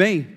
[0.00, 0.28] Bem,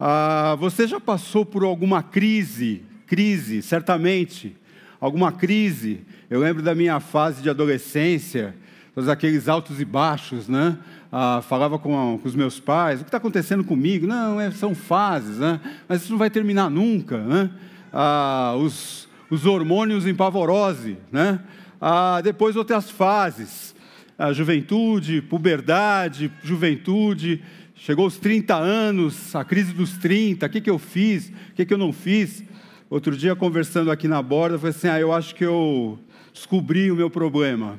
[0.00, 4.56] ah, você já passou por alguma crise, crise, certamente,
[5.00, 6.00] alguma crise.
[6.28, 8.52] Eu lembro da minha fase de adolescência,
[8.92, 10.76] todos aqueles altos e baixos, né?
[11.12, 14.08] Ah, falava com, com, os meus pais, o que está acontecendo comigo?
[14.08, 15.60] Não, é, são fases, né?
[15.88, 17.50] Mas isso não vai terminar nunca, né?
[17.92, 21.38] Ah, os, os hormônios em pavorose, né?
[21.80, 23.72] Ah, depois outras fases,
[24.18, 27.40] a juventude, puberdade, juventude,
[27.84, 31.66] chegou os 30 anos, a crise dos 30, o que, que eu fiz, o que,
[31.66, 32.42] que eu não fiz.
[32.88, 35.98] Outro dia, conversando aqui na borda, eu falei assim: ah, eu acho que eu
[36.32, 37.78] descobri o meu problema.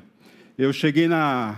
[0.57, 1.55] Eu cheguei na,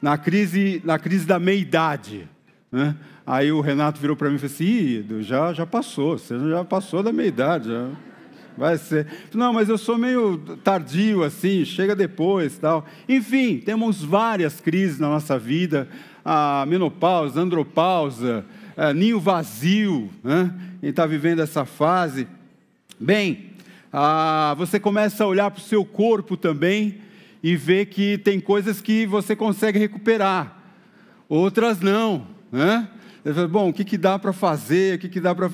[0.00, 2.26] na, crise, na crise da meia-idade.
[2.72, 2.96] Né?
[3.26, 7.02] Aí o Renato virou para mim e falou assim: já, já passou, você já passou
[7.02, 7.68] da meia-idade.
[7.68, 7.90] Já.
[8.56, 9.06] Vai ser.
[9.34, 12.86] Não, mas eu sou meio tardio assim, chega depois tal.
[13.08, 15.88] Enfim, temos várias crises na nossa vida:
[16.24, 18.44] a menopausa, andropausa,
[18.76, 20.10] é, ninho vazio.
[20.22, 20.52] Né?
[20.80, 22.26] Quem está vivendo essa fase.
[22.98, 23.50] Bem,
[23.92, 27.00] ah, você começa a olhar para o seu corpo também
[27.42, 30.58] e ver que tem coisas que você consegue recuperar,
[31.28, 32.26] outras não.
[32.50, 32.88] Né?
[33.50, 35.48] Bom, o que, que dá para fazer, o que, que dá para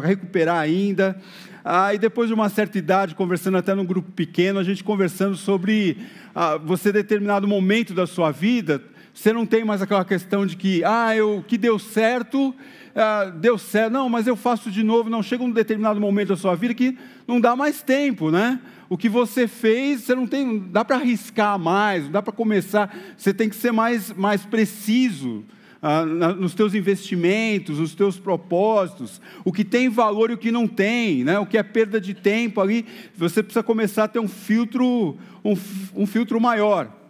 [0.00, 1.20] recuperar ainda?
[1.64, 5.98] Aí, depois de uma certa idade, conversando até num grupo pequeno, a gente conversando sobre
[6.32, 8.80] ah, você, determinado momento da sua vida,
[9.16, 12.54] você não tem mais aquela questão de que, ah, eu, que deu certo,
[12.94, 15.08] ah, deu certo, não, mas eu faço de novo.
[15.08, 18.60] Não, chega um determinado momento da sua vida que não dá mais tempo, né?
[18.90, 22.32] O que você fez, você não tem, não dá para arriscar mais, não dá para
[22.32, 25.42] começar, você tem que ser mais, mais preciso
[25.80, 30.68] ah, nos teus investimentos, nos teus propósitos, o que tem valor e o que não
[30.68, 31.38] tem, né?
[31.38, 32.84] o que é perda de tempo ali,
[33.16, 35.54] você precisa começar a ter um filtro, um,
[35.94, 37.05] um filtro maior.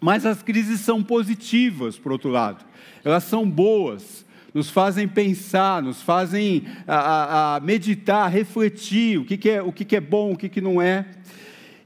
[0.00, 2.64] Mas as crises são positivas, por outro lado,
[3.04, 9.50] elas são boas, nos fazem pensar, nos fazem a, a, meditar, refletir o que, que,
[9.50, 11.06] é, o que, que é bom, o que, que não é.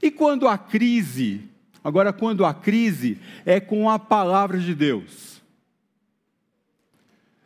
[0.01, 1.41] E quando a crise,
[1.83, 5.41] agora quando a crise é com a palavra de Deus,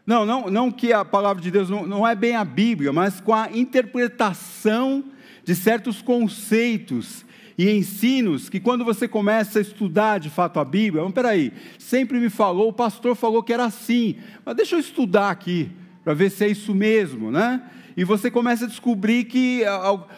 [0.06, 3.20] não, não, não que a palavra de Deus não, não é bem a Bíblia, mas
[3.20, 5.04] com a interpretação
[5.44, 7.26] de certos conceitos
[7.60, 12.18] e ensinos que quando você começa a estudar de fato a Bíblia, vamos peraí, sempre
[12.18, 14.16] me falou, o pastor falou que era assim,
[14.46, 15.70] mas deixa eu estudar aqui
[16.02, 17.62] para ver se é isso mesmo, né?
[17.98, 19.64] E você começa a descobrir que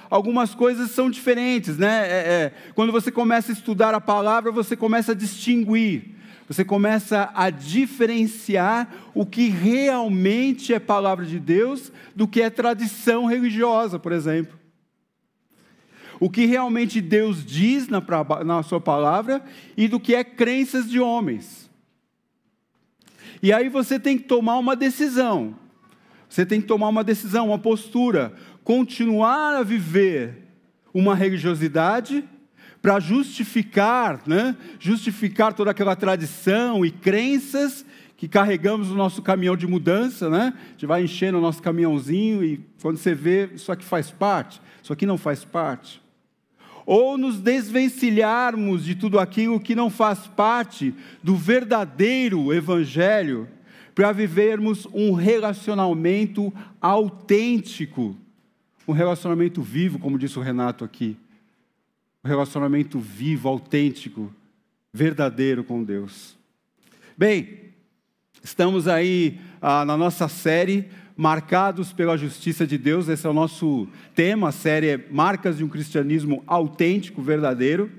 [0.07, 2.07] algumas coisas são diferentes, né?
[2.07, 6.11] É, é, quando você começa a estudar a palavra, você começa a distinguir
[6.47, 13.25] você começa a diferenciar o que realmente é palavra de Deus do que é tradição
[13.25, 14.60] religiosa, por exemplo.
[16.21, 17.99] O que realmente Deus diz na,
[18.45, 19.43] na sua palavra
[19.75, 21.67] e do que é crenças de homens.
[23.41, 25.55] E aí você tem que tomar uma decisão.
[26.29, 28.35] Você tem que tomar uma decisão, uma postura.
[28.63, 30.47] Continuar a viver
[30.93, 32.23] uma religiosidade
[32.83, 34.55] para justificar, né?
[34.79, 37.83] justificar toda aquela tradição e crenças
[38.15, 40.53] que carregamos no nosso caminhão de mudança, né?
[40.55, 44.61] A gente vai enchendo o nosso caminhãozinho e quando você vê, isso aqui faz parte,
[44.83, 45.99] isso aqui não faz parte.
[46.85, 50.93] Ou nos desvencilharmos de tudo aquilo que não faz parte
[51.23, 53.47] do verdadeiro evangelho,
[53.93, 58.15] para vivermos um relacionamento autêntico,
[58.87, 61.17] um relacionamento vivo, como disse o Renato aqui
[62.23, 64.33] um relacionamento vivo, autêntico,
[64.93, 66.37] verdadeiro com Deus.
[67.17, 67.73] Bem,
[68.43, 70.89] estamos aí ah, na nossa série
[71.21, 75.63] Marcados pela Justiça de Deus, esse é o nosso tema, a série é Marcas de
[75.63, 77.91] um Cristianismo Autêntico, Verdadeiro.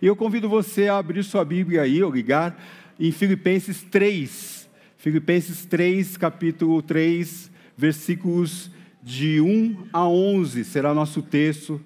[0.00, 2.58] E eu convido você a abrir sua Bíblia aí, ou ligar,
[2.98, 4.66] em Filipenses 3.
[4.96, 8.70] Filipenses 3, capítulo 3, versículos
[9.02, 11.78] de 1 a 11, será nosso texto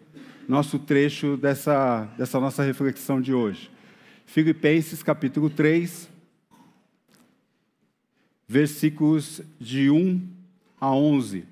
[0.47, 3.69] nosso trecho dessa, dessa nossa reflexão de hoje.
[4.27, 6.09] Filipenses capítulo 3,
[8.47, 10.44] versículos de 1
[10.85, 11.47] a 11.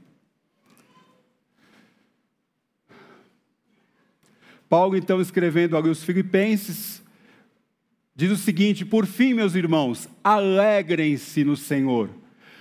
[4.68, 7.02] Paulo, então, escrevendo ali os Filipenses,
[8.14, 12.10] diz o seguinte: Por fim, meus irmãos, alegrem-se no Senhor.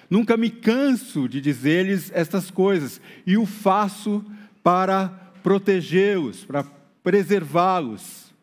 [0.10, 4.24] Nunca me canso de dizer-lhes estas coisas, e o faço
[4.64, 5.10] para
[5.44, 6.64] protegê-los, para
[7.04, 8.34] preservá-los.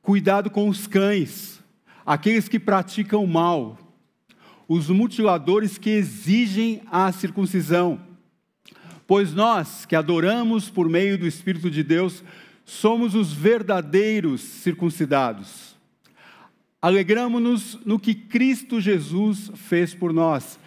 [0.00, 1.62] Cuidado com os cães,
[2.04, 3.78] aqueles que praticam mal,
[4.68, 8.00] os mutiladores que exigem a circuncisão.
[9.06, 12.22] Pois nós, que adoramos por meio do Espírito de Deus,
[12.64, 15.76] somos os verdadeiros circuncidados.
[16.80, 20.58] Alegramos-nos no que Cristo Jesus fez por nós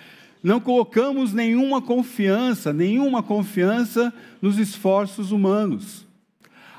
[0.45, 6.05] não colocamos nenhuma confiança, nenhuma confiança nos esforços humanos.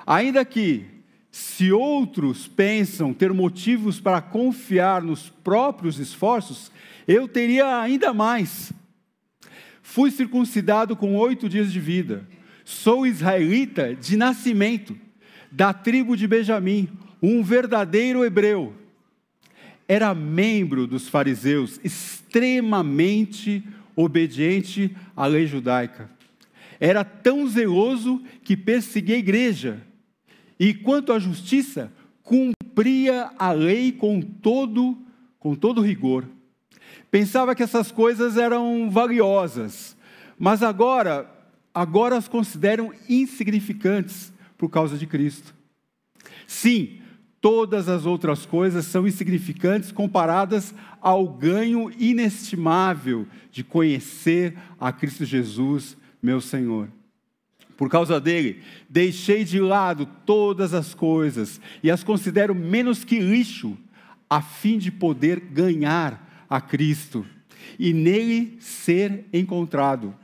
[0.06, 0.84] Ainda que,
[1.32, 6.70] se outros pensam ter motivos para confiar nos próprios esforços,
[7.06, 8.72] eu teria ainda mais.
[9.82, 12.26] Fui circuncidado com oito dias de vida.
[12.64, 14.98] Sou israelita de nascimento,
[15.50, 16.88] da tribo de Benjamim,
[17.22, 18.74] um verdadeiro hebreu
[19.88, 23.62] era membro dos fariseus, extremamente
[23.94, 26.10] obediente à lei judaica.
[26.80, 29.80] Era tão zeloso que perseguia a igreja.
[30.58, 31.92] E quanto à justiça,
[32.22, 34.98] cumpria a lei com todo,
[35.38, 36.28] com todo rigor.
[37.10, 39.96] Pensava que essas coisas eram valiosas,
[40.38, 41.30] mas agora,
[41.72, 45.54] agora as consideram insignificantes por causa de Cristo.
[46.46, 47.00] Sim,
[47.40, 55.96] todas as outras coisas são insignificantes comparadas ao ganho inestimável de conhecer a Cristo Jesus,
[56.22, 56.88] meu Senhor.
[57.76, 63.76] Por causa dele, deixei de lado todas as coisas e as considero menos que lixo,
[64.28, 67.26] a fim de poder ganhar a Cristo
[67.78, 70.14] e nele ser encontrado.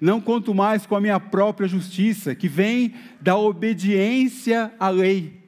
[0.00, 5.44] Não conto mais com a minha própria justiça, que vem da obediência à lei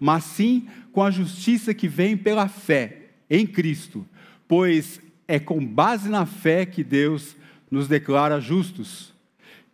[0.00, 2.96] mas sim com a justiça que vem pela fé
[3.28, 4.04] em Cristo,
[4.48, 4.98] pois
[5.28, 7.36] é com base na fé que Deus
[7.70, 9.12] nos declara justos.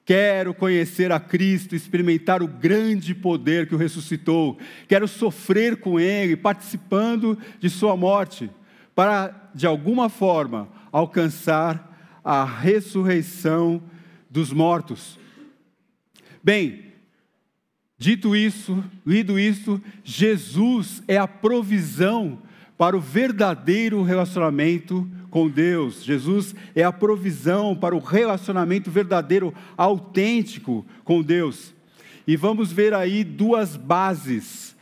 [0.05, 4.59] Quero conhecer a Cristo, experimentar o grande poder que o ressuscitou.
[4.87, 8.51] Quero sofrer com Ele, participando de Sua morte,
[8.95, 13.83] para, de alguma forma, alcançar a ressurreição
[14.31, 15.19] dos mortos.
[16.45, 16.87] Bem,
[17.99, 22.43] Dito isso, lido isso, Jesus é a provisão
[22.77, 26.05] para o verdadeiro relacionamento com Deus.
[26.05, 31.75] Jesus é a provisão para o relacionamento verdadeiro, autêntico com Deus.
[32.27, 34.77] E vamos ver aí duas bases,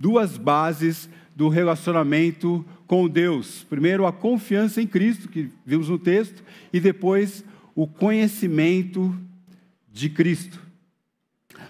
[0.00, 3.64] duas bases do relacionamento com Deus.
[3.68, 6.42] Primeiro, a confiança em Cristo, que vimos no texto,
[6.72, 7.44] e depois
[7.74, 9.14] o conhecimento
[9.92, 10.58] de Cristo.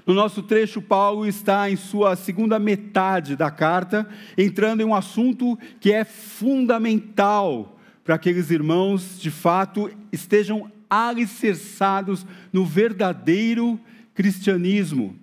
[0.06, 5.58] No nosso trecho, Paulo está em sua segunda metade da carta, entrando em um assunto
[5.80, 13.78] que é fundamental para aqueles irmãos, de fato, estejam alicerçados no verdadeiro
[14.14, 15.14] cristianismo.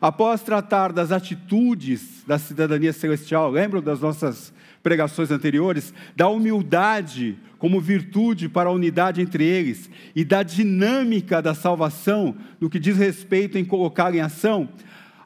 [0.00, 4.52] Após tratar das atitudes da cidadania celestial, lembram das nossas
[4.84, 11.54] pregações anteriores, da humildade como virtude para a unidade entre eles e da dinâmica da
[11.54, 14.68] salvação no que diz respeito em colocar em ação.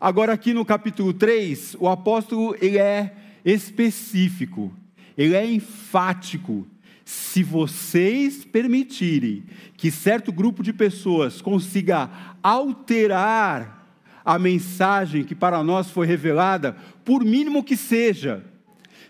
[0.00, 4.72] Agora aqui no capítulo 3, o apóstolo ele é específico,
[5.16, 6.64] ele é enfático.
[7.04, 9.42] Se vocês permitirem
[9.76, 12.08] que certo grupo de pessoas consiga
[12.40, 13.78] alterar
[14.24, 18.44] a mensagem que para nós foi revelada, por mínimo que seja,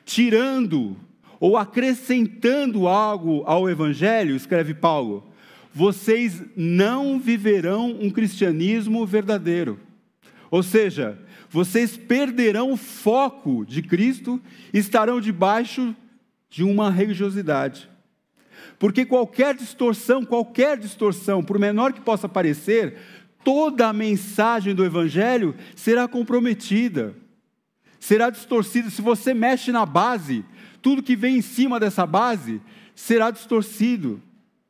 [0.08, 0.96] tirando
[1.38, 5.31] ou acrescentando algo ao Evangelho, escreve Paulo,
[5.72, 9.78] vocês não viverão um cristianismo verdadeiro.
[10.50, 11.19] Ou seja,
[11.50, 14.40] vocês perderão o foco de Cristo
[14.72, 15.94] e estarão debaixo
[16.49, 17.88] de uma religiosidade.
[18.78, 22.96] Porque qualquer distorção, qualquer distorção, por menor que possa parecer,
[23.44, 27.15] toda a mensagem do Evangelho será comprometida
[27.98, 28.90] será distorcido.
[28.90, 30.44] Se você mexe na base,
[30.81, 32.60] tudo que vem em cima dessa base
[32.94, 34.20] será distorcido,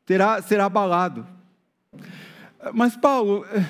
[0.04, 1.26] terá, será abalado.
[2.74, 3.64] Mas, Paulo, eh,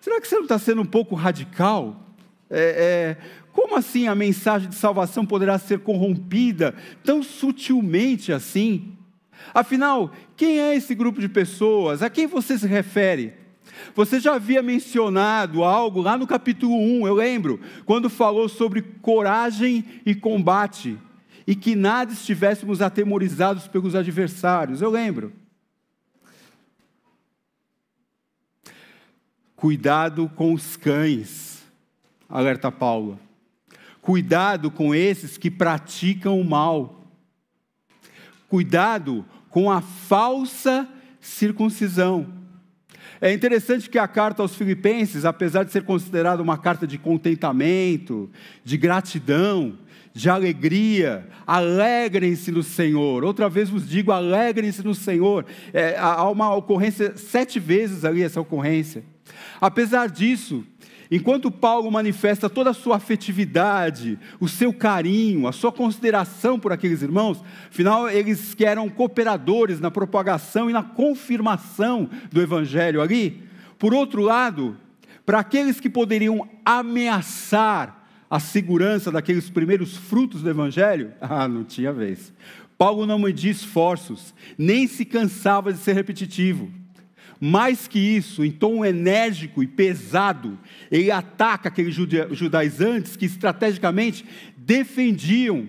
[0.00, 2.00] será que você não está sendo um pouco radical?
[2.50, 8.96] É, é, como assim a mensagem de salvação poderá ser corrompida tão sutilmente assim?
[9.54, 12.02] Afinal, quem é esse grupo de pessoas?
[12.02, 13.41] A quem você se refere?
[13.94, 19.84] Você já havia mencionado algo lá no capítulo 1, eu lembro, quando falou sobre coragem
[20.04, 20.98] e combate,
[21.46, 25.32] e que nada estivéssemos atemorizados pelos adversários, eu lembro.
[29.56, 31.62] Cuidado com os cães,
[32.28, 33.18] alerta Paulo.
[34.00, 37.04] Cuidado com esses que praticam o mal.
[38.48, 40.88] Cuidado com a falsa
[41.20, 42.41] circuncisão.
[43.24, 48.28] É interessante que a carta aos Filipenses, apesar de ser considerada uma carta de contentamento,
[48.64, 49.78] de gratidão,
[50.14, 53.24] de alegria, alegrem-se no Senhor.
[53.24, 55.46] Outra vez vos digo, alegrem-se no Senhor.
[55.72, 59.02] É, há uma ocorrência, sete vezes ali essa ocorrência.
[59.60, 60.64] Apesar disso,
[61.10, 67.00] enquanto Paulo manifesta toda a sua afetividade, o seu carinho, a sua consideração por aqueles
[67.00, 73.42] irmãos, afinal, eles que eram cooperadores na propagação e na confirmação do Evangelho ali,
[73.78, 74.76] por outro lado,
[75.24, 78.01] para aqueles que poderiam ameaçar
[78.32, 81.12] a segurança daqueles primeiros frutos do Evangelho?
[81.20, 82.32] Ah, não tinha vez.
[82.78, 86.70] Paulo não media esforços, nem se cansava de ser repetitivo.
[87.38, 90.58] Mais que isso, em tom enérgico e pesado,
[90.90, 94.24] ele ataca aqueles judaizantes que estrategicamente
[94.56, 95.66] defendiam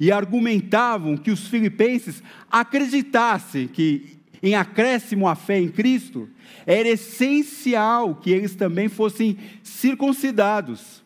[0.00, 6.28] e argumentavam que os filipenses acreditassem que, em acréscimo à fé em Cristo,
[6.66, 11.01] era essencial que eles também fossem circuncidados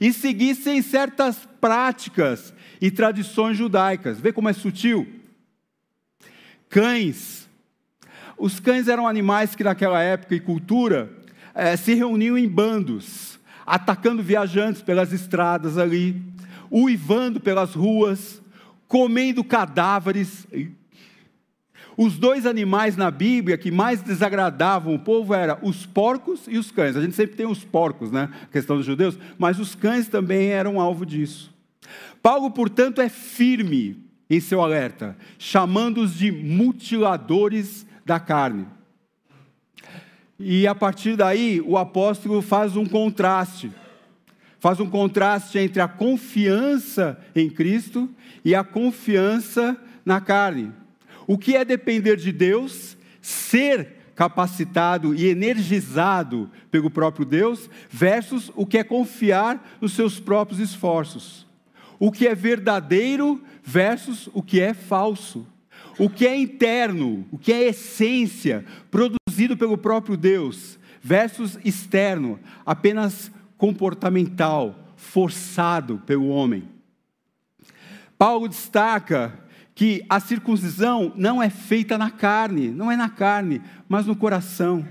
[0.00, 4.20] e seguissem certas práticas e tradições judaicas.
[4.20, 5.06] Vê como é sutil?
[6.68, 7.48] Cães.
[8.38, 11.10] Os cães eram animais que naquela época e cultura
[11.54, 16.22] eh, se reuniam em bandos, atacando viajantes pelas estradas ali,
[16.70, 18.42] uivando pelas ruas,
[18.86, 20.46] comendo cadáveres.
[21.96, 26.70] Os dois animais na Bíblia que mais desagradavam o povo eram os porcos e os
[26.70, 26.96] cães.
[26.96, 28.28] A gente sempre tem os porcos, né?
[28.42, 31.54] A questão dos judeus, mas os cães também eram alvo disso.
[32.22, 38.66] Paulo, portanto, é firme em seu alerta, chamando-os de mutiladores da carne.
[40.38, 43.70] E a partir daí, o apóstolo faz um contraste.
[44.58, 48.08] Faz um contraste entre a confiança em Cristo
[48.44, 50.72] e a confiança na carne.
[51.26, 58.64] O que é depender de Deus, ser capacitado e energizado pelo próprio Deus, versus o
[58.64, 61.46] que é confiar nos seus próprios esforços.
[61.98, 65.46] O que é verdadeiro versus o que é falso.
[65.98, 73.30] O que é interno, o que é essência, produzido pelo próprio Deus, versus externo, apenas
[73.56, 76.68] comportamental, forçado pelo homem.
[78.18, 79.45] Paulo destaca
[79.76, 84.88] que a circuncisão não é feita na carne, não é na carne, mas no coração.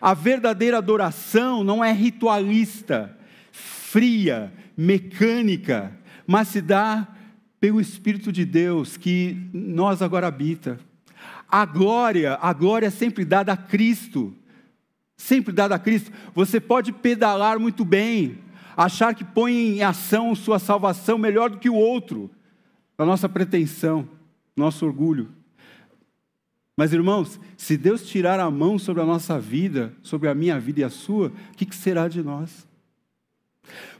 [0.00, 3.14] A verdadeira adoração não é ritualista,
[3.52, 5.92] fria, mecânica,
[6.26, 7.06] mas se dá
[7.60, 10.80] pelo Espírito de Deus que nós agora habita.
[11.46, 14.34] A glória, a glória é sempre dada a Cristo.
[15.14, 16.10] Sempre dada a Cristo.
[16.34, 18.38] Você pode pedalar muito bem,
[18.74, 22.30] achar que põe em ação sua salvação melhor do que o outro,
[22.96, 24.08] a nossa pretensão
[24.56, 25.30] nosso orgulho.
[26.76, 30.80] Mas, irmãos, se Deus tirar a mão sobre a nossa vida, sobre a minha vida
[30.80, 32.66] e a sua, o que, que será de nós?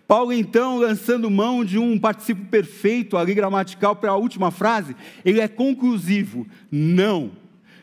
[0.08, 5.40] Paulo, então, lançando mão de um participo perfeito, ali gramatical, para a última frase, ele
[5.40, 6.46] é conclusivo.
[6.70, 7.30] Não,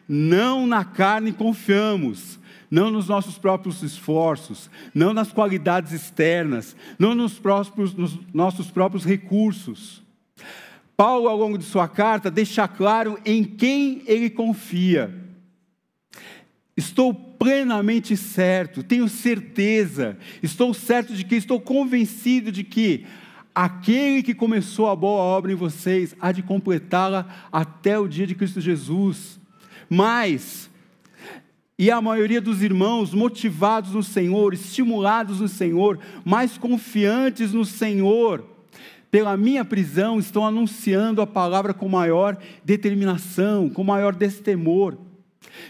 [0.07, 7.39] não na carne confiamos, não nos nossos próprios esforços, não nas qualidades externas, não nos,
[7.39, 10.03] próprios, nos nossos próprios recursos.
[10.99, 15.09] Paulo, ao longo de sua carta, deixa claro em quem ele confia.
[16.75, 23.05] Estou plenamente certo, tenho certeza, estou certo de que, estou convencido de que
[23.55, 28.35] aquele que começou a boa obra em vocês há de completá-la até o dia de
[28.35, 29.39] Cristo Jesus.
[29.89, 30.69] Mas,
[31.77, 38.58] e a maioria dos irmãos motivados no Senhor, estimulados no Senhor, mais confiantes no Senhor,
[39.11, 44.97] pela minha prisão, estão anunciando a palavra com maior determinação, com maior destemor.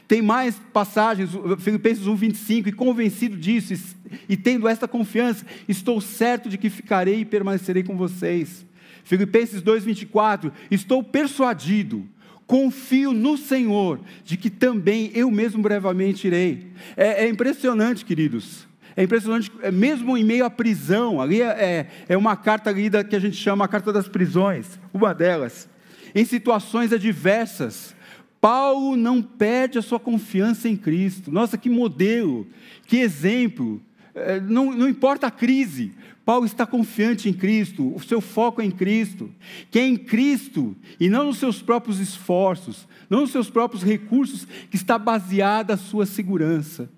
[0.07, 3.95] Tem mais passagens, Filipenses 1,25, e convencido disso,
[4.27, 8.65] e, tendo esta confiança, estou certo de que ficarei e permanecerei com vocês.
[9.03, 12.05] Filipenses 2,24, estou persuadido,
[12.45, 16.67] confio no Senhor, de que também eu mesmo brevemente irei.
[16.95, 18.68] É, é impressionante, queridos.
[18.99, 23.01] É impressionante, é, mesmo em meio à prisão, ali é, é, é uma carta lida
[23.01, 25.69] que a gente chama a carta das prisões, uma delas.
[26.13, 27.95] Em situações adversas,
[28.41, 31.31] Paulo não perde a sua confiança em Cristo.
[31.31, 32.45] Nossa, que modelo,
[32.87, 33.81] que exemplo.
[34.13, 35.93] É, não, não importa a crise,
[36.25, 39.31] Paulo está confiante em Cristo, o seu foco é em Cristo,
[39.71, 44.45] que é em Cristo e não nos seus próprios esforços, não nos seus próprios recursos,
[44.69, 46.89] que está baseada a sua segurança.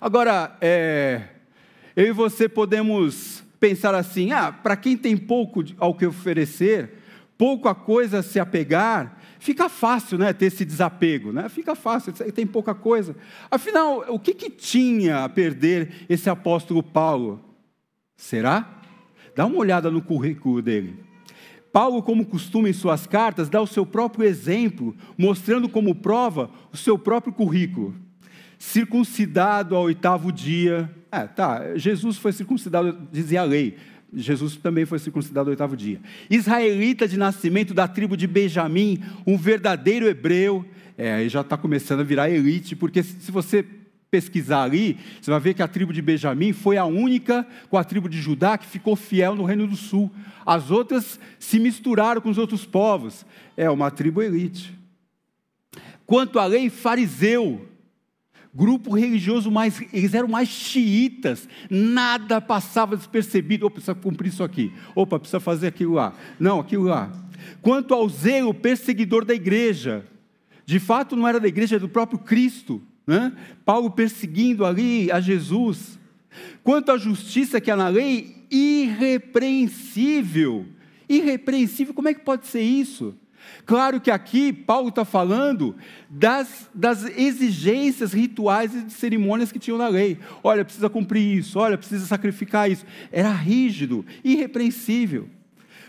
[0.00, 1.22] Agora, é,
[1.96, 6.98] eu e você podemos pensar assim: ah, para quem tem pouco ao que oferecer,
[7.36, 11.48] pouco a coisa se apegar, fica fácil né, ter esse desapego, né?
[11.48, 13.16] fica fácil, tem pouca coisa.
[13.50, 17.42] Afinal, o que, que tinha a perder esse apóstolo Paulo?
[18.16, 18.78] Será?
[19.34, 21.02] Dá uma olhada no currículo dele.
[21.72, 26.76] Paulo, como costuma em suas cartas, dá o seu próprio exemplo, mostrando como prova o
[26.76, 27.94] seu próprio currículo.
[28.60, 30.94] Circuncidado ao oitavo dia.
[31.10, 33.78] É, tá, Jesus foi circuncidado, dizia a lei.
[34.12, 35.98] Jesus também foi circuncidado ao oitavo dia.
[36.28, 40.62] Israelita de nascimento da tribo de Benjamim, um verdadeiro hebreu.
[40.98, 43.64] É, aí já está começando a virar elite, porque se você
[44.10, 47.84] pesquisar ali, você vai ver que a tribo de Benjamim foi a única com a
[47.84, 50.12] tribo de Judá que ficou fiel no Reino do Sul.
[50.44, 53.24] As outras se misturaram com os outros povos.
[53.56, 54.78] É uma tribo elite.
[56.04, 57.69] Quanto à lei, fariseu,
[58.54, 63.66] grupo religioso mais, eles eram mais xiitas, nada passava despercebido.
[63.66, 64.72] Opa, precisa cumprir isso aqui.
[64.94, 66.14] Opa, precisa fazer aquilo lá.
[66.38, 67.12] Não, aquilo lá.
[67.62, 70.04] Quanto ao zelo, perseguidor da igreja.
[70.66, 72.82] De fato, não era da igreja, era do próprio Cristo.
[73.06, 73.32] Né?
[73.64, 75.98] Paulo perseguindo ali a Jesus.
[76.62, 80.66] Quanto à justiça que há na lei, irrepreensível.
[81.08, 83.14] Irrepreensível, como é que pode ser isso?
[83.64, 85.76] Claro que aqui Paulo está falando
[86.08, 90.18] das, das exigências rituais e de cerimônias que tinham na lei.
[90.42, 92.84] Olha, precisa cumprir isso, olha, precisa sacrificar isso.
[93.12, 95.28] Era rígido, irrepreensível.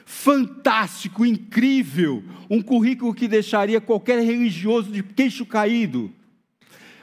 [0.06, 6.12] Fantástico, incrível, um currículo que deixaria qualquer religioso de queixo caído.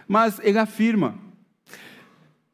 [0.06, 1.18] Mas ele afirma: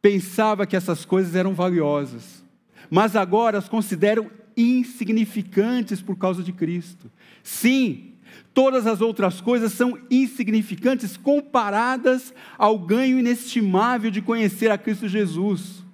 [0.00, 2.44] pensava que essas coisas eram valiosas,
[2.90, 7.10] mas agora as consideram insignificantes por causa de Cristo.
[7.44, 8.14] Sim,
[8.52, 15.84] todas as outras coisas são insignificantes comparadas ao ganho inestimável de conhecer a Cristo Jesus.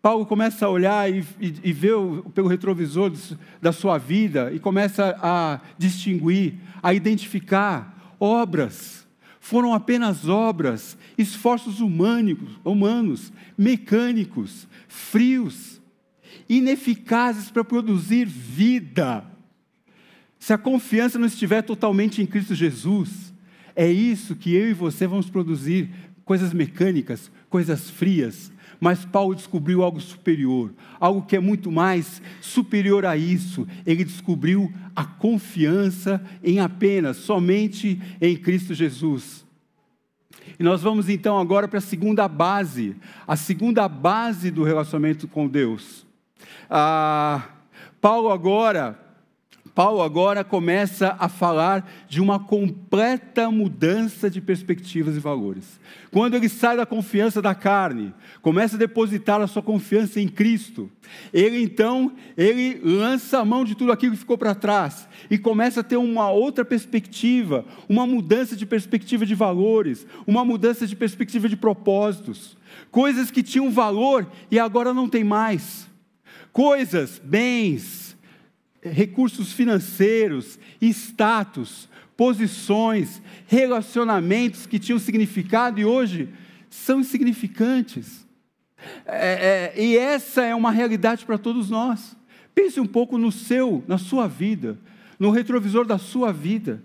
[0.00, 1.96] Paulo começa a olhar e, e, e ver
[2.32, 3.10] pelo retrovisor
[3.60, 8.98] da sua vida e começa a distinguir, a identificar obras
[9.48, 15.80] foram apenas obras, esforços humânicos, humanos, mecânicos, frios,
[16.46, 19.24] ineficazes para produzir vida.
[20.38, 23.34] Se a confiança não estiver totalmente em Cristo Jesus,
[23.74, 25.90] é isso que eu e você vamos produzir:
[26.24, 33.04] coisas mecânicas, coisas frias, mas Paulo descobriu algo superior, algo que é muito mais superior
[33.04, 33.66] a isso.
[33.84, 39.44] Ele descobriu a confiança em apenas, somente em Cristo Jesus.
[40.58, 42.96] E nós vamos então agora para a segunda base,
[43.26, 46.06] a segunda base do relacionamento com Deus.
[46.70, 47.48] Ah,
[48.00, 49.07] Paulo agora
[49.78, 55.78] Paulo agora começa a falar de uma completa mudança de perspectivas e valores.
[56.10, 58.12] Quando ele sai da confiança da carne,
[58.42, 60.90] começa a depositar a sua confiança em Cristo,
[61.32, 65.78] ele então, ele lança a mão de tudo aquilo que ficou para trás e começa
[65.78, 71.48] a ter uma outra perspectiva, uma mudança de perspectiva de valores, uma mudança de perspectiva
[71.48, 72.56] de propósitos.
[72.90, 75.86] Coisas que tinham valor e agora não tem mais.
[76.50, 78.17] Coisas, bens,
[78.82, 86.28] recursos financeiros, status, posições, relacionamentos que tinham significado e hoje
[86.68, 88.26] são insignificantes.
[89.06, 92.16] É, é, e essa é uma realidade para todos nós.
[92.54, 94.78] Pense um pouco no seu, na sua vida,
[95.18, 96.82] no retrovisor da sua vida.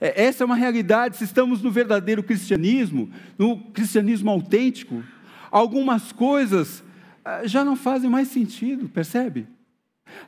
[0.00, 1.16] É, essa é uma realidade.
[1.16, 5.02] Se estamos no verdadeiro cristianismo, no cristianismo autêntico,
[5.50, 6.82] algumas coisas
[7.24, 9.46] ah, já não fazem mais sentido, percebe?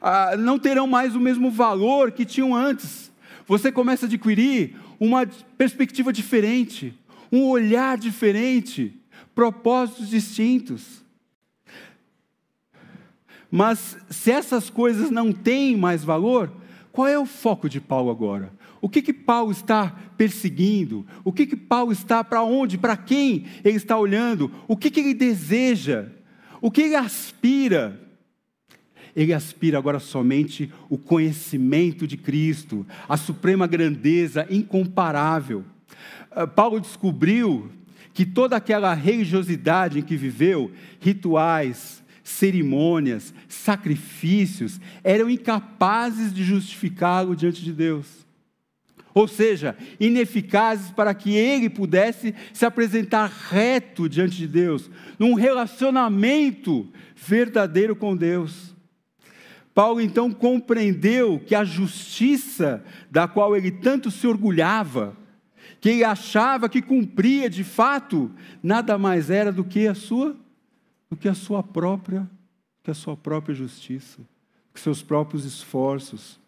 [0.01, 3.13] Ah, não terão mais o mesmo valor que tinham antes.
[3.47, 6.95] Você começa a adquirir uma perspectiva diferente,
[7.31, 8.95] um olhar diferente,
[9.35, 11.05] propósitos distintos.
[13.51, 16.53] Mas se essas coisas não têm mais valor,
[16.91, 18.53] qual é o foco de Paulo agora?
[18.81, 21.07] O que que Paulo está perseguindo?
[21.25, 22.79] O que que Paulo está para onde?
[22.79, 24.51] Para quem ele está olhando?
[24.69, 26.09] O que que ele deseja?
[26.61, 28.06] O que ele aspira?
[29.17, 35.65] Ele aspira agora somente o conhecimento de Cristo, a suprema grandeza incomparável.
[36.31, 37.73] Ah, Paulo descobriu
[38.13, 47.63] que toda aquela religiosidade em que viveu, rituais, cerimônias, sacrifícios, eram incapazes de justificá-lo diante
[47.63, 48.27] de Deus.
[49.15, 56.87] Ou seja, ineficazes para que ele pudesse se apresentar reto diante de Deus, num relacionamento
[57.17, 58.76] verdadeiro com Deus.
[59.77, 65.15] Paulo então compreendeu que a justiça da qual ele tanto se orgulhava,
[65.83, 68.31] que ele achava que cumpria de fato,
[68.63, 70.35] nada mais era do que a sua
[71.11, 72.27] do que a sua própria,
[72.83, 74.23] que a sua própria justiça,
[74.73, 76.41] que seus próprios esforços.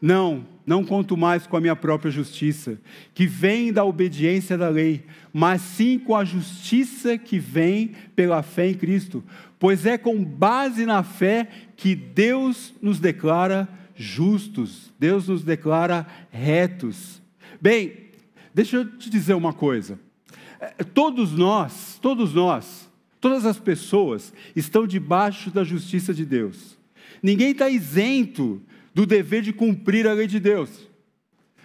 [0.00, 2.78] Não, não conto mais com a minha própria justiça,
[3.12, 8.68] que vem da obediência da lei, mas sim com a justiça que vem pela fé
[8.68, 9.24] em Cristo,
[9.58, 17.20] pois é com base na fé que Deus nos declara justos, Deus nos declara retos.
[17.60, 17.92] Bem,
[18.54, 19.98] deixa eu te dizer uma coisa.
[20.60, 22.88] É, todos nós, todos nós,
[23.20, 26.78] todas as pessoas estão debaixo da justiça de Deus.
[27.20, 28.62] Ninguém está isento
[28.98, 30.88] do dever de cumprir a lei de Deus.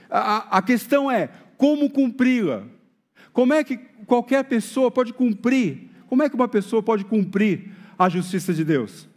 [0.08, 2.62] A, a questão é como cumpri-la.
[3.32, 5.90] Como é que qualquer pessoa pode cumprir?
[6.06, 9.10] Como é que uma pessoa pode cumprir a justiça de Deus?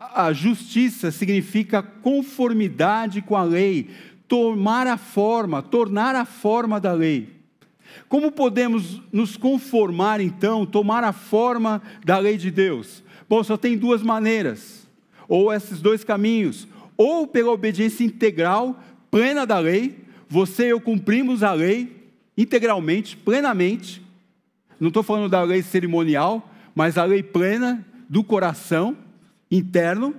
[0.00, 3.90] A justiça significa conformidade com a lei,
[4.26, 7.28] tomar a forma, tornar a forma da lei.
[8.08, 13.04] Como podemos nos conformar então, tomar a forma da lei de Deus?
[13.28, 14.88] Bom, só tem duas maneiras,
[15.28, 18.80] ou esses dois caminhos: ou pela obediência integral,
[19.10, 24.02] plena da lei, você e eu cumprimos a lei integralmente, plenamente.
[24.78, 28.96] Não estou falando da lei cerimonial, mas a lei plena do coração
[29.50, 30.14] interno,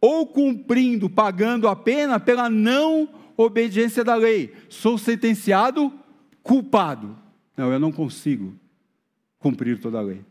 [0.00, 4.52] ou cumprindo, pagando a pena pela não obediência da lei.
[4.68, 5.92] Sou sentenciado
[6.42, 7.16] culpado.
[7.56, 8.54] Não, eu não consigo
[9.38, 10.24] cumprir toda a lei.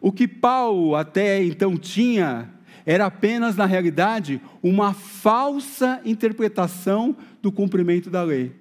[0.00, 2.50] O que Paulo até então tinha
[2.84, 8.52] era apenas, na realidade, uma falsa interpretação do cumprimento da lei.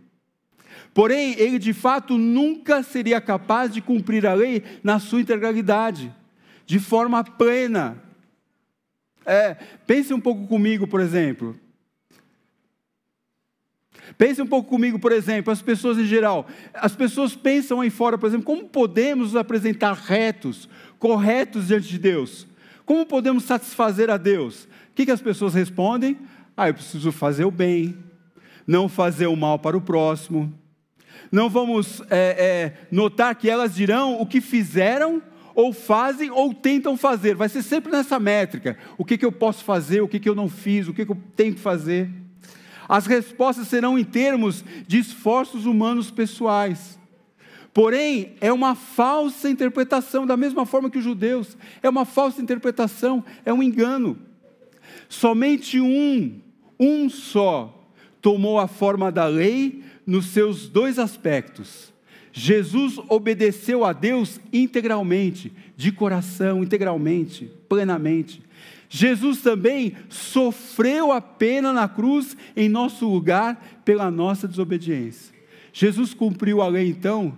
[0.94, 6.14] Porém, ele de fato nunca seria capaz de cumprir a lei na sua integralidade,
[6.66, 8.02] de forma plena.
[9.26, 9.56] É,
[9.86, 11.58] pense um pouco comigo, por exemplo.
[14.18, 16.48] Pense um pouco comigo, por exemplo, as pessoas em geral.
[16.74, 20.68] As pessoas pensam aí fora, por exemplo, como podemos nos apresentar retos,
[21.00, 22.48] corretos diante de Deus?
[22.86, 24.66] Como podemos satisfazer a Deus?
[24.66, 26.18] O que, que as pessoas respondem?
[26.56, 27.98] Ah, eu preciso fazer o bem,
[28.68, 30.54] não fazer o mal para o próximo.
[31.32, 35.22] Não vamos é, é, notar que elas dirão o que fizeram,
[35.56, 37.36] ou fazem, ou tentam fazer.
[37.36, 40.36] Vai ser sempre nessa métrica: o que, que eu posso fazer, o que, que eu
[40.36, 42.10] não fiz, o que, que eu tenho que fazer.
[42.88, 47.00] As respostas serão em termos de esforços humanos pessoais.
[47.74, 53.24] Porém, é uma falsa interpretação, da mesma forma que os judeus, é uma falsa interpretação,
[53.46, 54.18] é um engano.
[55.08, 56.40] Somente um,
[56.80, 57.88] um só,
[58.22, 61.94] tomou a forma da lei nos seus dois aspectos.
[62.34, 68.42] Jesus obedeceu a Deus integralmente, de coração, integralmente, plenamente.
[68.90, 75.34] Jesus também sofreu a pena na cruz em nosso lugar pela nossa desobediência.
[75.72, 77.38] Jesus cumpriu a lei então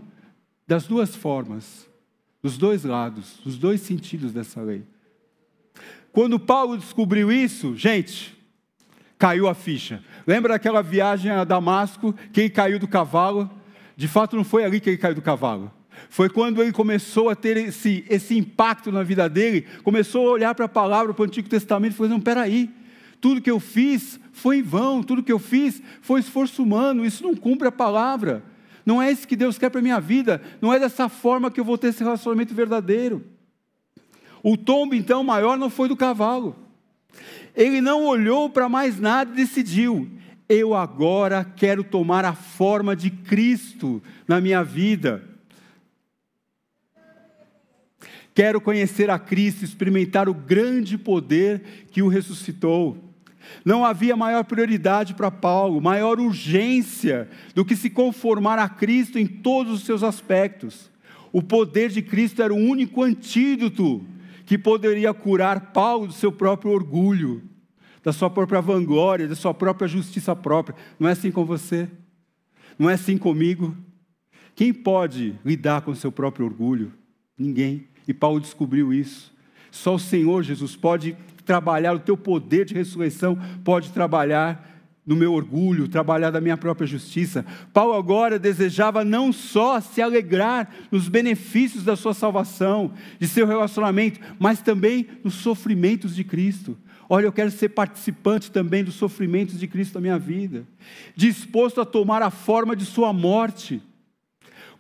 [0.68, 1.88] das duas formas,
[2.42, 4.84] dos dois lados, dos dois sentidos dessa lei.
[6.12, 8.38] Quando Paulo descobriu isso, gente,
[9.18, 10.04] caiu a ficha.
[10.28, 13.50] Lembra daquela viagem a Damasco, que ele caiu do cavalo?
[13.96, 15.72] De fato, não foi ali que ele caiu do cavalo.
[16.10, 20.56] Foi quando ele começou a ter esse, esse impacto na vida dele, começou a olhar
[20.56, 22.70] para a palavra, para o Antigo Testamento e falou: não, peraí,
[23.22, 27.24] tudo que eu fiz foi em vão, tudo que eu fiz foi esforço humano, isso
[27.24, 28.44] não cumpre a palavra.
[28.86, 31.60] Não é isso que Deus quer para a minha vida, não é dessa forma que
[31.60, 33.24] eu vou ter esse relacionamento verdadeiro.
[34.42, 36.56] O tombo, então, maior não foi do cavalo.
[37.56, 40.10] Ele não olhou para mais nada e decidiu:
[40.50, 45.24] eu agora quero tomar a forma de Cristo na minha vida.
[48.36, 53.13] Quero conhecer a Cristo, experimentar o grande poder que o ressuscitou.
[53.64, 59.26] Não havia maior prioridade para Paulo, maior urgência do que se conformar a Cristo em
[59.26, 60.92] todos os seus aspectos.
[61.32, 64.06] O poder de Cristo era o único antídoto
[64.46, 67.42] que poderia curar Paulo do seu próprio orgulho,
[68.04, 70.76] da sua própria vanglória, da sua própria justiça própria.
[71.00, 71.90] Não é assim com você?
[72.78, 73.76] Não é assim comigo?
[74.56, 76.94] Quem pode lidar com o seu próprio orgulho?
[77.38, 77.88] Ninguém.
[78.08, 79.33] E Paulo descobriu isso.
[79.74, 84.70] Só o Senhor Jesus pode trabalhar, o teu poder de ressurreição pode trabalhar
[85.04, 87.44] no meu orgulho, trabalhar da minha própria justiça.
[87.74, 94.20] Paulo agora desejava não só se alegrar nos benefícios da sua salvação, de seu relacionamento,
[94.38, 96.78] mas também nos sofrimentos de Cristo.
[97.10, 100.68] Olha, eu quero ser participante também dos sofrimentos de Cristo na minha vida,
[101.16, 103.82] disposto a tomar a forma de sua morte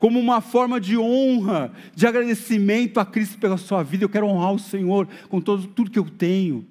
[0.03, 4.03] como uma forma de honra, de agradecimento a Cristo pela sua vida.
[4.03, 6.65] Eu quero honrar o Senhor com todo, tudo que eu tenho,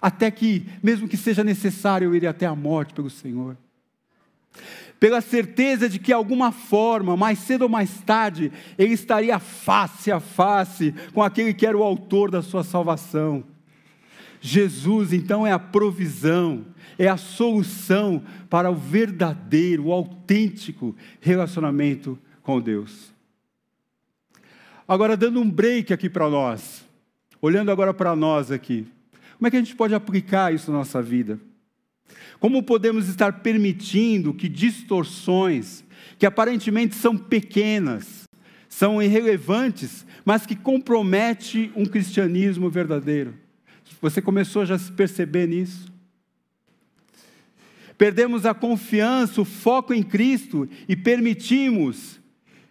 [0.00, 3.56] até que, mesmo que seja necessário, eu irei até a morte pelo Senhor.
[5.00, 10.12] Pela certeza de que, de alguma forma, mais cedo ou mais tarde, ele estaria face
[10.12, 13.42] a face com aquele que era o autor da sua salvação.
[14.40, 16.64] Jesus, então, é a provisão,
[16.96, 22.16] é a solução para o verdadeiro, o autêntico relacionamento
[22.48, 23.12] com Deus.
[24.88, 26.82] Agora, dando um break aqui para nós,
[27.42, 28.86] olhando agora para nós aqui,
[29.36, 31.38] como é que a gente pode aplicar isso na nossa vida?
[32.40, 35.84] Como podemos estar permitindo que distorções,
[36.18, 38.26] que aparentemente são pequenas,
[38.66, 43.34] são irrelevantes, mas que compromete um cristianismo verdadeiro?
[44.00, 45.92] Você começou já a se perceber nisso?
[47.98, 52.18] Perdemos a confiança, o foco em Cristo e permitimos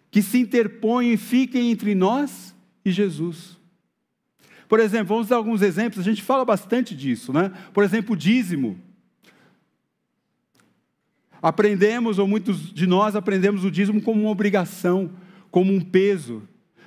[0.09, 3.57] que se interponham e fiquem entre nós e Jesus.
[4.67, 7.51] Por exemplo, vamos dar alguns exemplos, a gente fala bastante disso, né?
[7.73, 8.77] Por exemplo, o dízimo.
[11.41, 15.11] Aprendemos, ou muitos de nós aprendemos o dízimo como uma obrigação,
[15.51, 16.43] como um peso.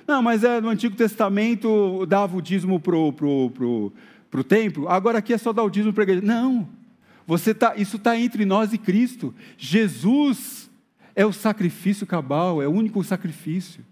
[0.07, 3.93] Não, mas é, no Antigo Testamento dava o dízimo para o pro, pro,
[4.29, 6.21] pro templo, agora aqui é só dar o dízimo para a igreja.
[6.21, 6.67] Não,
[7.25, 9.33] você tá, isso está entre nós e Cristo.
[9.57, 10.69] Jesus
[11.15, 13.83] é o sacrifício cabal, é o único sacrifício.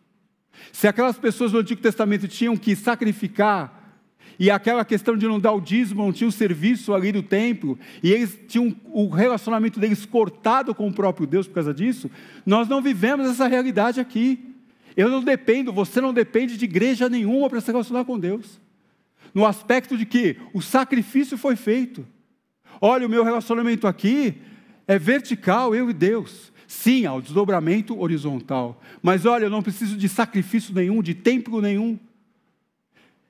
[0.71, 3.79] Se aquelas pessoas do Antigo Testamento tinham que sacrificar,
[4.38, 7.77] e aquela questão de não dar o dízimo, não tinha o serviço ali do templo,
[8.01, 12.10] e eles tinham o relacionamento deles cortado com o próprio Deus por causa disso,
[12.45, 14.55] nós não vivemos essa realidade aqui.
[14.95, 18.60] Eu não dependo, você não depende de igreja nenhuma para se relacionar com Deus.
[19.34, 22.08] No aspecto de que o sacrifício foi feito.
[22.82, 24.41] Olha, o meu relacionamento aqui
[24.88, 26.51] é vertical, eu e Deus.
[26.69, 28.79] Sim, há o desdobramento horizontal.
[29.01, 31.97] Mas olha, eu não preciso de sacrifício nenhum, de templo nenhum.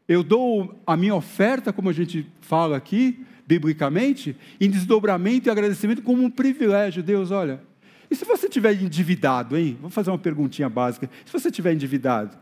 [0.05, 6.01] Eu dou a minha oferta, como a gente fala aqui, biblicamente, em desdobramento e agradecimento
[6.01, 7.01] como um privilégio.
[7.01, 7.63] Deus, olha,
[8.11, 9.77] e se você tiver endividado, hein?
[9.79, 11.09] Vou fazer uma perguntinha básica.
[11.25, 12.37] Se você tiver endividado,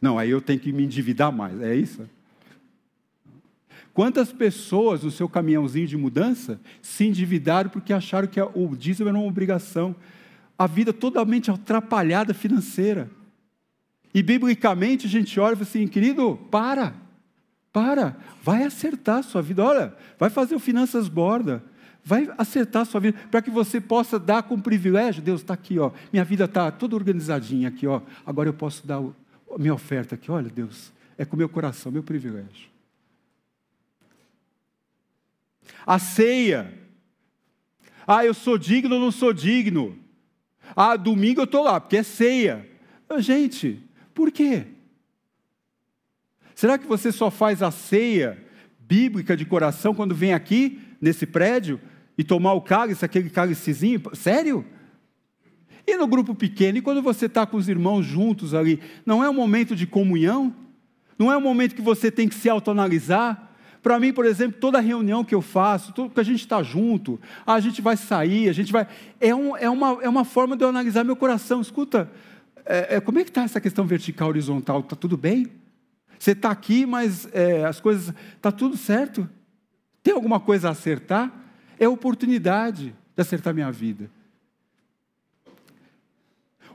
[0.00, 2.08] não, aí eu tenho que me endividar mais, é isso?
[3.92, 9.18] Quantas pessoas no seu caminhãozinho de mudança se endividaram porque acharam que o dízimo era
[9.18, 9.94] uma obrigação?
[10.58, 13.10] A vida totalmente atrapalhada financeira.
[14.14, 16.94] E biblicamente a gente olha e fala assim, querido, para,
[17.72, 19.64] para, vai acertar a sua vida.
[19.64, 21.64] Olha, vai fazer o Finanças Borda,
[22.04, 25.22] vai acertar a sua vida, para que você possa dar com privilégio.
[25.22, 28.02] Deus está aqui, ó, minha vida está toda organizadinha aqui, ó.
[28.26, 30.30] Agora eu posso dar a minha oferta aqui.
[30.30, 32.70] Olha, Deus, é com o meu coração, meu privilégio.
[35.86, 36.72] A ceia.
[38.06, 40.01] Ah, eu sou digno ou não sou digno?
[40.74, 42.68] Ah, domingo eu estou lá, porque é ceia.
[43.18, 43.82] Gente,
[44.14, 44.64] por quê?
[46.54, 48.42] Será que você só faz a ceia
[48.78, 51.80] bíblica de coração quando vem aqui, nesse prédio,
[52.16, 54.02] e tomar o cálice, aquele cálicezinho?
[54.14, 54.64] Sério?
[55.86, 59.28] E no grupo pequeno, e quando você está com os irmãos juntos ali, não é
[59.28, 60.54] um momento de comunhão?
[61.18, 63.51] Não é um momento que você tem que se autoanalisar?
[63.82, 67.20] Para mim, por exemplo, toda reunião que eu faço, tudo que a gente está junto,
[67.44, 68.86] a gente vai sair, a gente vai.
[69.20, 71.60] É, um, é, uma, é uma forma de eu analisar meu coração.
[71.60, 72.08] Escuta,
[72.64, 74.80] é, é, como é que está essa questão vertical, horizontal?
[74.80, 75.48] Está tudo bem?
[76.16, 78.14] Você está aqui, mas é, as coisas.
[78.36, 79.28] Está tudo certo?
[80.00, 81.32] Tem alguma coisa a acertar?
[81.76, 84.08] É oportunidade de acertar minha vida.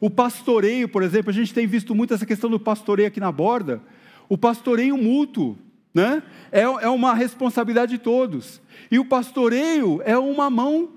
[0.01, 3.31] O pastoreio, por exemplo, a gente tem visto muito essa questão do pastoreio aqui na
[3.31, 3.81] borda.
[4.27, 5.57] O pastoreio mútuo
[5.97, 6.21] né?
[6.51, 8.61] É, é uma responsabilidade de todos.
[8.91, 10.89] E o pastoreio é uma mão,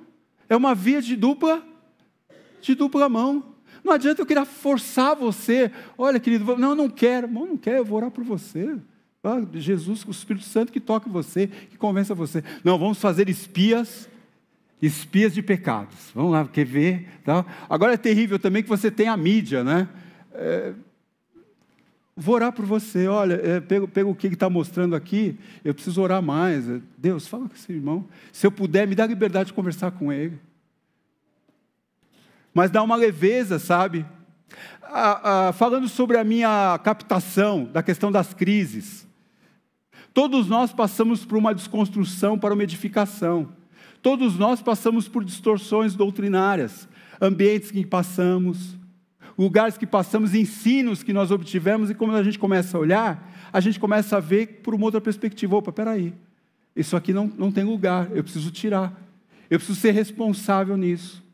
[0.47, 1.63] é uma via de dupla,
[2.61, 3.43] de dupla mão.
[3.83, 5.73] Não adianta eu querer forçar você.
[5.97, 7.27] Olha, querido, não, não quero.
[7.27, 8.77] Não, quero, eu vou orar por você.
[9.25, 12.45] Ah, Jesus, o Espírito Santo que toque você, que convença você.
[12.63, 14.07] Não, vamos fazer espias,
[14.83, 16.11] espias de pecados.
[16.15, 17.09] Vamos lá, quer ver?
[17.25, 17.47] Tá?
[17.71, 19.89] Agora é terrível também que você tem a mídia, né?
[20.35, 20.75] É,
[22.23, 23.09] Vou orar por você.
[23.09, 25.39] Olha, é, pego o que ele está mostrando aqui.
[25.65, 26.67] Eu preciso orar mais.
[26.99, 28.07] Deus, fala com esse irmão.
[28.31, 30.39] Se eu puder, me dá liberdade de conversar com ele.
[32.53, 34.05] Mas dá uma leveza, sabe?
[34.83, 39.09] Ah, ah, falando sobre a minha captação da questão das crises.
[40.13, 43.49] Todos nós passamos por uma desconstrução para uma edificação.
[44.03, 46.87] Todos nós passamos por distorções doutrinárias,
[47.19, 48.79] ambientes que passamos,
[49.41, 53.59] lugares que passamos, ensinos que nós obtivemos, e quando a gente começa a olhar, a
[53.59, 55.57] gente começa a ver por uma outra perspectiva.
[55.57, 56.13] Opa, peraí,
[56.77, 58.93] isso aqui não, não tem lugar, eu preciso tirar,
[59.49, 61.25] eu preciso ser responsável nisso.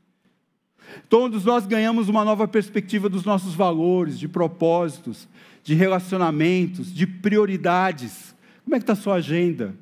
[1.09, 5.27] Todos nós ganhamos uma nova perspectiva dos nossos valores, de propósitos,
[5.65, 8.37] de relacionamentos, de prioridades.
[8.63, 9.75] Como é que está a sua agenda?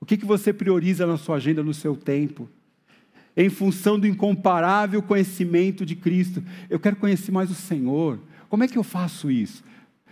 [0.00, 2.48] O que, que você prioriza na sua agenda, no seu tempo?
[3.36, 6.42] Em função do incomparável conhecimento de Cristo.
[6.68, 8.20] Eu quero conhecer mais o Senhor.
[8.48, 9.64] Como é que eu faço isso?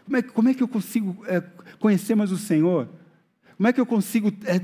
[0.05, 1.41] Como é, como é que eu consigo é,
[1.79, 2.89] conhecer mais o Senhor?
[3.57, 4.61] Como é que eu consigo é,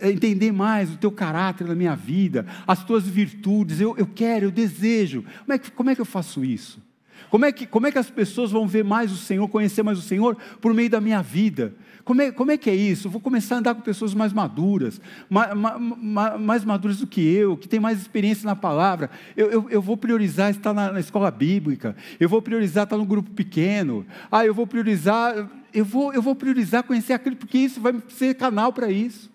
[0.00, 3.80] é, entender mais o teu caráter na minha vida, as tuas virtudes?
[3.80, 5.24] Eu, eu quero, eu desejo.
[5.40, 6.82] Como é, que, como é que eu faço isso?
[7.28, 9.98] Como é, que, como é que as pessoas vão ver mais o Senhor, conhecer mais
[9.98, 11.74] o Senhor por meio da minha vida?
[12.04, 13.06] Como é, como é que é isso?
[13.06, 15.50] Eu vou começar a andar com pessoas mais maduras, mais,
[16.40, 19.10] mais maduras do que eu, que têm mais experiência na palavra.
[19.36, 23.04] Eu, eu, eu vou priorizar estar na, na, escola bíblica, eu vou priorizar estar no
[23.04, 27.80] grupo pequeno, ah, eu vou priorizar, eu vou, eu vou priorizar conhecer aquilo, porque isso
[27.80, 29.30] vai ser canal para isso.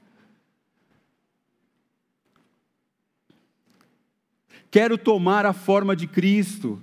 [4.69, 6.81] Quero tomar a forma de Cristo.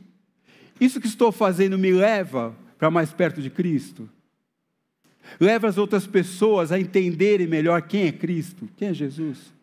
[0.82, 4.10] Isso que estou fazendo me leva para mais perto de Cristo?
[5.38, 9.54] Leva as outras pessoas a entenderem melhor quem é Cristo, quem é Jesus.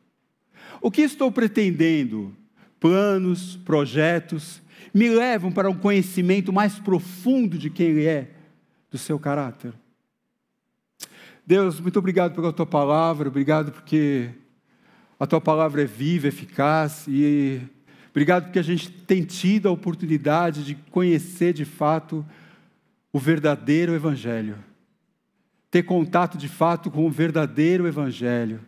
[0.82, 2.34] O que estou pretendendo?
[2.80, 4.62] Planos, projetos,
[4.94, 8.32] me levam para um conhecimento mais profundo de quem Ele é,
[8.90, 9.74] do seu caráter.
[11.46, 14.30] Deus, muito obrigado pela tua palavra, obrigado porque
[15.20, 17.62] a tua palavra é viva, eficaz e
[18.12, 22.26] obrigado porque a gente tem tido a oportunidade de conhecer de fato
[23.12, 24.70] o verdadeiro Evangelho
[25.72, 28.62] ter contato de fato com o verdadeiro Evangelho.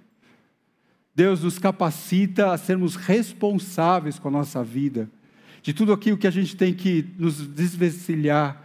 [1.16, 5.10] Deus nos capacita a sermos responsáveis com a nossa vida,
[5.62, 8.62] de tudo aquilo que a gente tem que nos desvencilhar,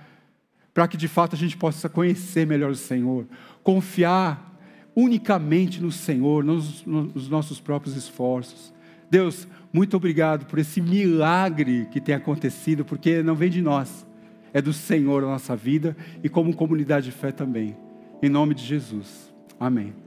[0.73, 3.27] para que de fato a gente possa conhecer melhor o Senhor,
[3.62, 4.55] confiar
[4.95, 8.73] unicamente no Senhor, nos, nos nossos próprios esforços.
[9.11, 14.07] Deus, muito obrigado por esse milagre que tem acontecido, porque não vem de nós,
[14.55, 17.77] é do Senhor a nossa vida e como comunidade de fé também.
[18.23, 19.31] Em nome de Jesus.
[19.61, 20.06] Amém.